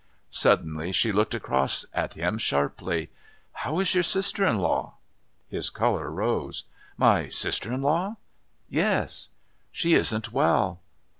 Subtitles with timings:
[0.31, 3.11] Suddenly she looked across at him sharply.
[3.51, 4.95] "How is your sister in law?"
[5.47, 6.63] His colour rose.
[6.97, 8.15] "My sister in law?"
[8.67, 9.29] "Yes."
[9.71, 10.79] "She isn't well."